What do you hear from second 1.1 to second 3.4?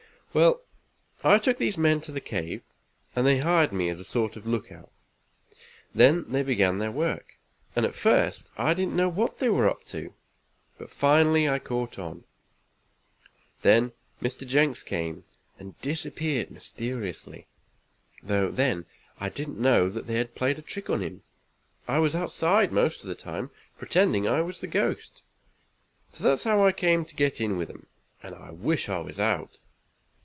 I took these men to the cave, and they